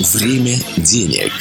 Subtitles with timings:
[0.00, 1.32] Время денег.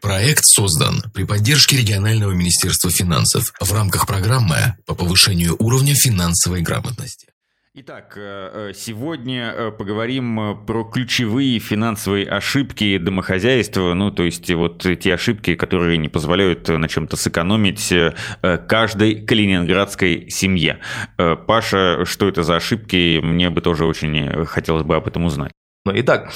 [0.00, 7.28] Проект создан при поддержке регионального министерства финансов в рамках программы по повышению уровня финансовой грамотности.
[7.78, 14.86] Итак, э, э, сегодня э, поговорим про ключевые финансовые ошибки домохозяйства, ну, то есть вот
[14.98, 17.92] те ошибки, которые не позволяют на чем-то сэкономить
[18.66, 20.78] каждой калининградской семье.
[21.18, 23.20] Паша, что это за ошибки?
[23.22, 25.52] Мне бы тоже очень хотелось бы об этом узнать.
[25.84, 26.32] Ну, итак,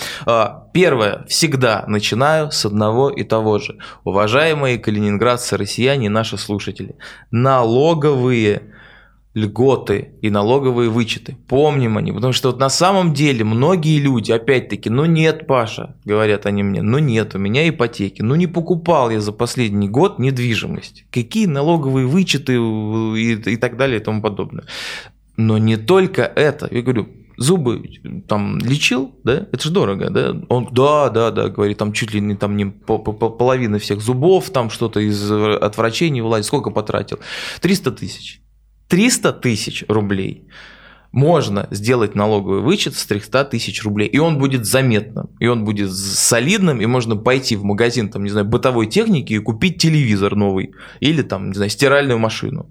[0.74, 3.78] первое, всегда начинаю с одного и того же.
[4.04, 6.96] Уважаемые калининградцы, россияне, наши слушатели,
[7.30, 8.74] налоговые
[9.34, 11.36] льготы и налоговые вычеты.
[11.46, 16.46] Помним они, потому что вот на самом деле многие люди, опять-таки, ну нет, Паша, говорят
[16.46, 21.04] они мне, ну нет, у меня ипотеки, ну не покупал я за последний год недвижимость.
[21.12, 24.64] Какие налоговые вычеты и, и так далее и тому подобное.
[25.36, 26.68] Но не только это.
[26.70, 27.82] Я говорю, зубы
[28.28, 32.20] там лечил, да, это же дорого, да, он, да, да, да, говорит, там чуть ли
[32.20, 36.46] не там не по, по, половина всех зубов, там что-то из от врачей не вылазит,
[36.46, 37.20] сколько потратил?
[37.60, 38.40] 300 тысяч.
[38.90, 40.46] 300 тысяч рублей
[41.12, 45.92] можно сделать налоговый вычет с 300 тысяч рублей, и он будет заметным, и он будет
[45.92, 50.72] солидным, и можно пойти в магазин, там, не знаю, бытовой техники и купить телевизор новый,
[51.00, 52.70] или там, не знаю, стиральную машину.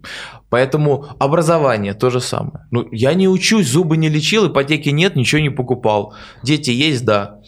[0.49, 2.65] Поэтому образование то же самое.
[2.71, 6.13] Ну, я не учусь, зубы не лечил, ипотеки нет, ничего не покупал.
[6.43, 7.39] Дети есть, да.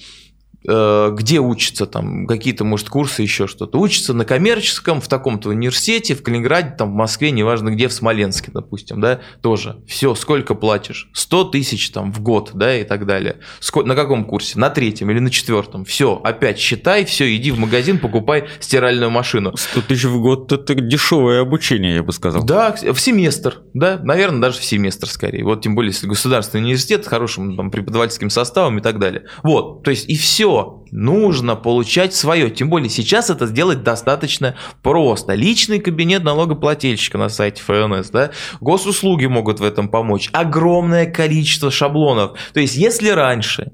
[0.67, 3.79] Э, где учатся там какие-то, может, курсы, еще что-то.
[3.79, 8.51] Учатся на коммерческом, в таком-то университете, в Калининграде, там, в Москве, неважно где, в Смоленске,
[8.53, 9.77] допустим, да, тоже.
[9.87, 11.09] Все, сколько платишь?
[11.13, 13.37] 100 тысяч там в год, да, и так далее.
[13.59, 14.59] Сколько, на каком курсе?
[14.59, 15.83] На третьем или на четвертом?
[15.83, 19.57] Все, опять считай, все, иди в магазин, покупай стиральную машину.
[19.57, 22.43] 100 тысяч в год– это дешевое обучение, я бы сказал.
[22.43, 25.43] Да, в семестр, да, наверное, даже в семестр скорее.
[25.43, 29.25] Вот тем более, если государственный университет с хорошим там, преподавательским составом и так далее.
[29.41, 30.50] Вот, то есть и все
[30.91, 32.49] нужно получать свое.
[32.49, 35.33] Тем более сейчас это сделать достаточно просто.
[35.33, 40.29] Личный кабинет налогоплательщика на сайте ФНС, да, госуслуги могут в этом помочь.
[40.33, 42.37] Огромное количество шаблонов.
[42.53, 43.71] То есть если раньше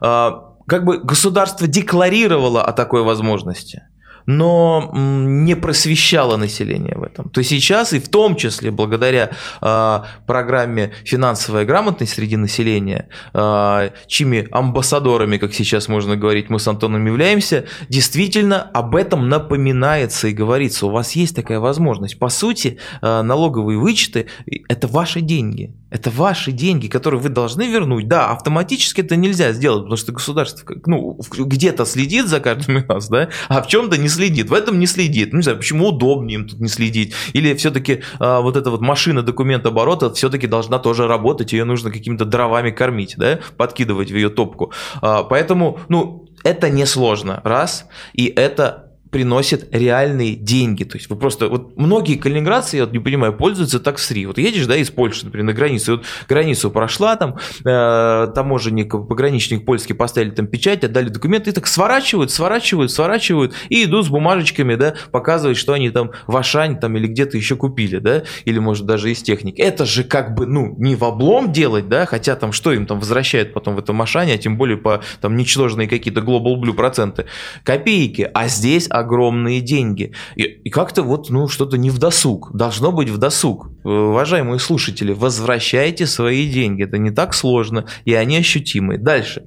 [0.00, 0.30] э,
[0.66, 3.82] как бы государство декларировало о такой возможности,
[4.26, 7.28] но не просвещало население в этом.
[7.30, 14.48] То сейчас и в том числе благодаря э, программе «Финансовая грамотность» среди населения, э, чьими
[14.50, 20.86] амбассадорами, как сейчас можно говорить, мы с Антоном являемся, действительно об этом напоминается и говорится.
[20.86, 22.18] У вас есть такая возможность.
[22.18, 24.26] По сути, э, налоговые вычеты–
[24.68, 25.74] это ваши деньги.
[25.90, 28.08] Это ваши деньги, которые вы должны вернуть.
[28.08, 33.08] Да, автоматически это нельзя сделать, потому что государство ну, где-то следит за каждым из нас,
[33.08, 34.50] да, а в чем-то не следит.
[34.50, 35.32] В этом не следит.
[35.32, 37.14] Ну, не знаю, почему удобнее им тут не следить.
[37.32, 42.24] Или все-таки а, вот эта вот машина документооборота все-таки должна тоже работать, ее нужно какими-то
[42.24, 44.72] дровами кормить, да, подкидывать в ее топку.
[45.02, 50.84] А, поэтому, ну, это несложно, раз, и это приносит реальные деньги.
[50.84, 54.26] То есть вы просто, вот многие калининградцы, я вот не понимаю, пользуются таксри.
[54.26, 59.64] Вот едешь, да, из Польши, например, на границу, вот границу прошла, там э, таможенник, пограничник
[59.64, 64.76] польский поставили там печать, отдали документы, и так сворачивают, сворачивают, сворачивают, и идут с бумажечками,
[64.76, 68.86] да, показывать, что они там в Ашань там или где-то еще купили, да, или может
[68.86, 69.60] даже из техники.
[69.60, 73.00] Это же как бы, ну, не в облом делать, да, хотя там что им там
[73.00, 77.26] возвращают потом в этом Ашане, а тем более по там ничтожные какие-то Global Blue проценты,
[77.64, 80.12] копейки, а здесь огромные деньги.
[80.36, 82.50] И, и как-то вот, ну, что-то не в досуг.
[82.54, 83.70] Должно быть в досуг.
[83.82, 86.84] Уважаемые слушатели, возвращайте свои деньги.
[86.84, 88.98] Это не так сложно, и они ощутимы.
[88.98, 89.44] Дальше.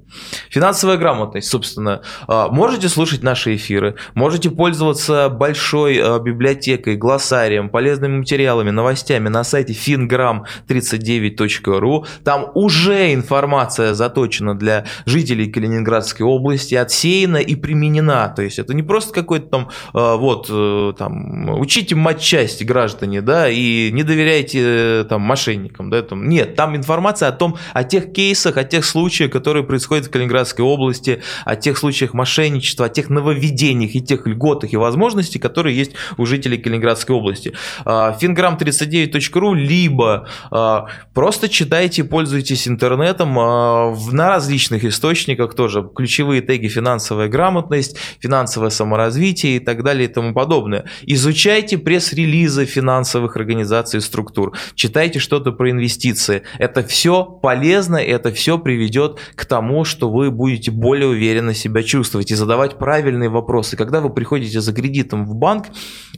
[0.50, 2.02] Финансовая грамотность, собственно.
[2.28, 9.44] А, можете слушать наши эфиры, можете пользоваться большой а, библиотекой, глоссарием, полезными материалами, новостями на
[9.44, 12.08] сайте fingram39.ru.
[12.24, 18.30] Там уже информация заточена для жителей Калининградской области, отсеяна и применена.
[18.30, 23.48] То есть это не просто какой-то там, а, вот, э, там, учите матчасть граждане, да,
[23.48, 27.84] и не доверяйте доверяете э, там мошенникам, да, там, нет, там информация о том, о
[27.84, 32.90] тех кейсах, о тех случаях, которые происходят в Калининградской области, о тех случаях мошенничества, о
[32.90, 37.54] тех нововведениях и тех льготах и возможностей, которые есть у жителей Калининградской области.
[37.86, 47.28] Fingram39.ru, либо а, просто читайте, пользуйтесь интернетом а, на различных источниках тоже, ключевые теги финансовая
[47.28, 50.86] грамотность, финансовое саморазвитие, и так далее и тому подобное.
[51.06, 56.44] Изучайте пресс-релизы финансовых организаций структур, читайте что-то про инвестиции.
[56.60, 62.30] Это все полезно, это все приведет к тому, что вы будете более уверенно себя чувствовать
[62.30, 63.76] и задавать правильные вопросы.
[63.76, 65.66] Когда вы приходите за кредитом в банк,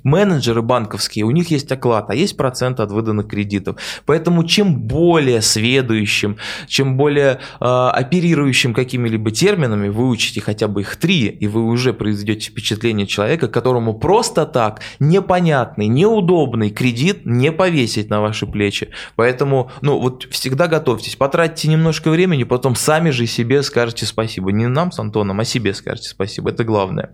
[0.03, 3.77] менеджеры банковские, у них есть оклад, а есть процент от выданных кредитов.
[4.05, 6.35] Поэтому чем более сведущим,
[6.67, 11.93] чем более э, оперирующим какими-либо терминами, вы учите хотя бы их три, и вы уже
[11.93, 17.53] произведете впечатление человека, которому просто так непонятный, неудобный кредит не
[17.85, 18.89] повесить на ваши плечи.
[19.15, 24.51] Поэтому, ну вот всегда готовьтесь, потратьте немножко времени, потом сами же себе скажете спасибо.
[24.51, 26.49] Не нам с Антоном, а себе скажете спасибо.
[26.49, 27.09] Это главное.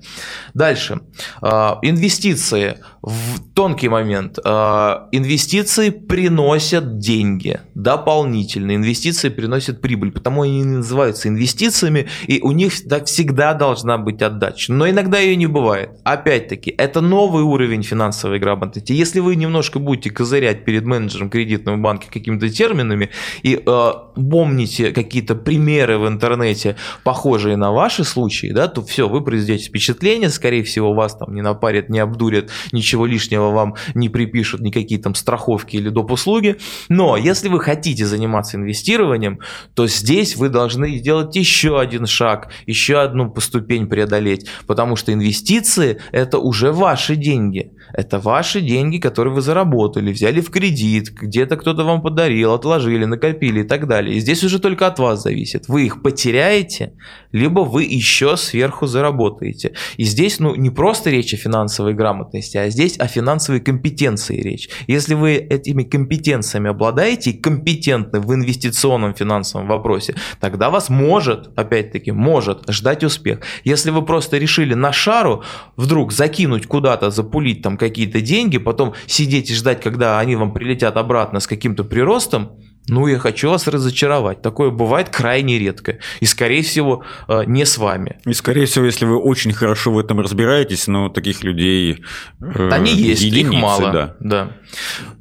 [0.53, 1.01] Дальше.
[1.41, 2.77] А, инвестиции.
[3.01, 4.39] В тонкий момент.
[4.45, 8.75] А, инвестиции приносят деньги дополнительно.
[8.75, 14.71] Инвестиции приносят прибыль, потому они называются инвестициями, и у них всегда должна быть отдача.
[14.71, 15.89] Но иногда ее не бывает.
[16.03, 18.93] Опять-таки, это новый уровень финансовой грамотности.
[18.93, 23.09] Если вы немножко будете козырять перед менеджером кредитного банка какими-то терминами
[23.43, 29.23] и э, помните какие-то примеры в интернете, похожие на ваши случаи, да, то все, вы
[29.23, 34.61] произведете впечатление, скорее всего, вас там не напарят, не обдурят, ничего лишнего вам не припишут,
[34.61, 36.11] никакие там страховки или доп.
[36.11, 36.57] услуги.
[36.89, 39.39] Но если вы хотите заниматься инвестированием,
[39.73, 45.99] то здесь вы должны сделать еще один шаг, еще одну ступень преодолеть, потому что инвестиции–
[46.11, 47.71] это уже ваши деньги.
[47.93, 53.61] Это ваши деньги, которые вы заработали, взяли в кредит, где-то кто-то вам подарил, отложили, накопили
[53.61, 54.15] и так далее.
[54.15, 55.67] И здесь уже только от вас зависит.
[55.67, 56.93] Вы их потеряете,
[57.31, 59.73] либо вы еще сверху заработаете.
[59.97, 64.69] И здесь ну, не просто речь о финансовой грамотности, а здесь о финансовой компетенции речь.
[64.87, 72.11] Если вы этими компетенциями обладаете и компетентны в инвестиционном финансовом вопросе, тогда вас может, опять-таки,
[72.11, 73.39] может ждать успех.
[73.63, 75.43] Если вы просто решили на шару
[75.75, 80.97] вдруг закинуть куда-то, запулить там какие-то деньги, потом сидеть и ждать, когда они вам прилетят
[80.97, 82.51] обратно с каким-то приростом,
[82.91, 84.41] ну, я хочу вас разочаровать.
[84.41, 85.99] Такое бывает крайне редко.
[86.19, 88.19] И, скорее всего, э, не с вами.
[88.25, 92.03] И, скорее всего, если вы очень хорошо в этом разбираетесь, но таких людей...
[92.41, 93.91] Э, Они есть, единицы, их мало.
[93.91, 94.15] Да.
[94.19, 94.51] да.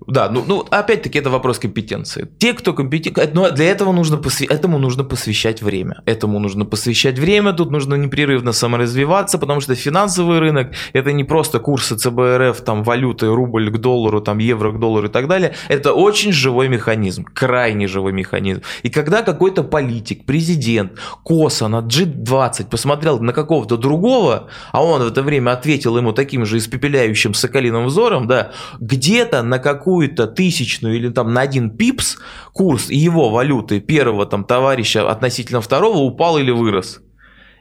[0.06, 2.26] Да, ну, ну опять-таки это вопрос компетенции.
[2.38, 4.48] Те, кто компетентны, но для этого нужно посвя...
[4.50, 6.02] этому нужно посвящать время.
[6.06, 11.60] Этому нужно посвящать время, тут нужно непрерывно саморазвиваться, потому что финансовый рынок это не просто
[11.60, 15.54] курсы ЦБРФ, там валюты, рубль к доллару, там евро к доллару и так далее.
[15.68, 18.62] Это очень живой механизм, крайне живой механизм.
[18.82, 20.92] И когда какой-то политик, президент,
[21.22, 26.46] косо на G20 посмотрел на какого-то другого, а он в это время ответил ему таким
[26.46, 32.18] же испепеляющим соколиным взором, да, где-то на какую-то тысячную или там на один пипс
[32.52, 37.00] курс его валюты первого там товарища относительно второго упал или вырос.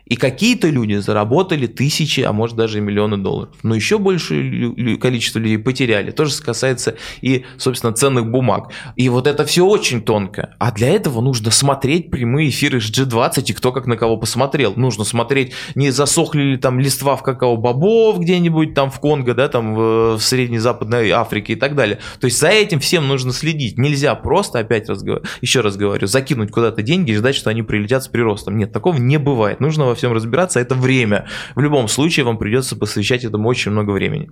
[0.09, 3.55] И какие-то люди заработали тысячи, а может даже и миллионы долларов.
[3.63, 6.11] Но еще большее количество людей потеряли.
[6.11, 8.71] То же касается и, собственно, ценных бумаг.
[8.95, 10.55] И вот это все очень тонко.
[10.57, 14.73] А для этого нужно смотреть прямые эфиры с G20 и кто как на кого посмотрел.
[14.75, 19.75] Нужно смотреть, не засохли ли там листва в какао-бобов где-нибудь там в Конго, да, там
[19.75, 21.99] в, в Средней Западной Африке и так далее.
[22.19, 23.77] То есть за этим всем нужно следить.
[23.77, 25.03] Нельзя просто, опять раз
[25.41, 28.57] еще раз говорю, закинуть куда-то деньги и ждать, что они прилетят с приростом.
[28.57, 29.59] Нет, такого не бывает.
[29.59, 31.27] Нужно во всем разбираться, это время.
[31.55, 34.29] В любом случае вам придется посвящать этому очень много времени.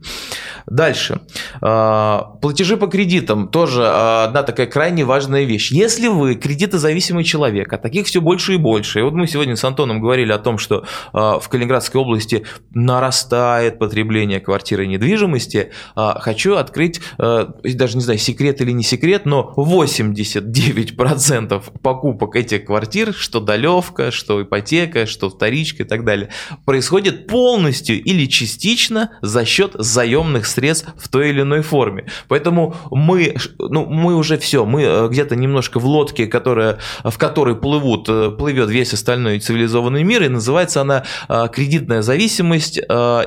[0.66, 1.22] Дальше.
[1.62, 5.72] А, платежи по кредитам тоже а, одна такая крайне важная вещь.
[5.72, 9.64] Если вы кредитозависимый человек, а таких все больше и больше, и вот мы сегодня с
[9.64, 16.56] Антоном говорили о том, что а, в Калининградской области нарастает потребление квартиры и недвижимости, хочу
[16.56, 24.12] открыть, даже не знаю, секрет или не секрет, но 89% покупок этих квартир, что долевка,
[24.12, 26.30] что ипотека, что вторичка, вторичка и так далее,
[26.66, 32.06] происходит полностью или частично за счет заемных средств в той или иной форме.
[32.28, 37.56] Поэтому мы, ну, мы уже все, мы э, где-то немножко в лодке, которая, в которой
[37.56, 42.80] плывут, э, плывет весь остальной цивилизованный мир, и называется она э, кредитная зависимость,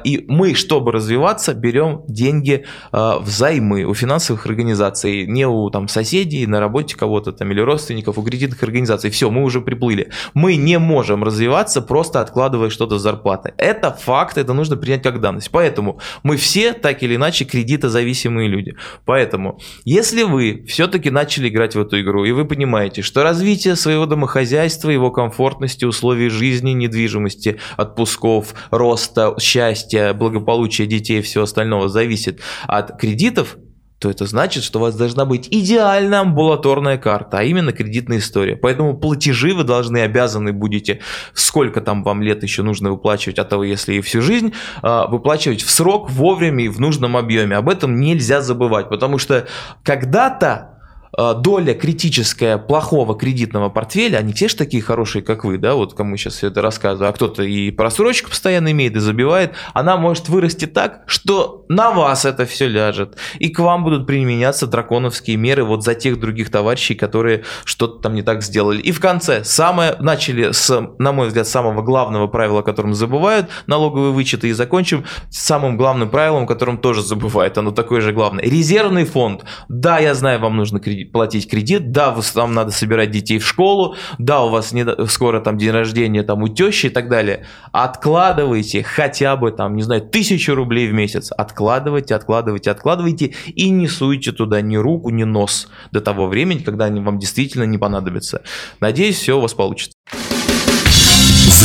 [0.05, 6.61] и мы, чтобы развиваться, берем деньги взаймы у финансовых организаций, не у там соседей, на
[6.61, 9.11] работе кого-то там или родственников, у кредитных организаций.
[9.11, 10.11] Все, мы уже приплыли.
[10.35, 13.55] Мы не можем развиваться просто откладывая что-то с зарплаты.
[13.57, 15.51] Это факт, это нужно принять как данность.
[15.51, 18.77] Поэтому мы все так или иначе кредитозависимые люди.
[19.05, 24.07] Поэтому, если вы все-таки начали играть в эту игру, и вы понимаете, что развитие своего
[24.07, 32.41] домохозяйства, его комфортности, условий жизни, недвижимости, отпусков, роста, счастья, благополучия детей и всего остального зависит
[32.67, 33.57] от кредитов,
[34.01, 38.57] то это значит, что у вас должна быть идеальная амбулаторная карта, а именно кредитная история.
[38.57, 41.01] Поэтому платежи вы должны, обязаны будете,
[41.35, 45.61] сколько там вам лет еще нужно выплачивать, а того, если и всю жизнь, а, выплачивать
[45.63, 47.57] в срок, вовремя и в нужном объеме.
[47.57, 49.47] Об этом нельзя забывать, потому что
[49.83, 50.80] когда-то
[51.17, 56.17] доля критическая плохого кредитного портфеля, они все же такие хорошие, как вы, да, вот кому
[56.17, 61.03] сейчас это рассказываю, а кто-то и просрочку постоянно имеет и забивает, она может вырасти так,
[61.07, 65.95] что на вас это все ляжет, и к вам будут применяться драконовские меры вот за
[65.95, 68.81] тех других товарищей, которые что-то там не так сделали.
[68.81, 73.49] И в конце, самое, начали с, на мой взгляд, самого главного правила, о котором забывают,
[73.67, 78.45] налоговые вычеты, и закончим самым главным правилом, которым тоже забывают, оно такое же главное.
[78.45, 79.45] Резервный фонд.
[79.69, 83.97] Да, я знаю, вам нужно кредит платить кредит, да, вам надо собирать детей в школу,
[84.19, 87.47] да, у вас не, скоро там день рождения там у тещи и так далее.
[87.73, 91.31] Откладывайте хотя бы там, не знаю, тысячу рублей в месяц.
[91.37, 96.87] Откладывайте, откладывайте, откладывайте и не суйте туда ни руку, ни нос до того времени, когда
[96.87, 98.43] они вам действительно не понадобятся.
[98.81, 99.97] Надеюсь, все у вас получится.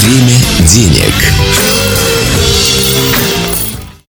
[0.06, 0.38] Время
[0.68, 1.14] денег.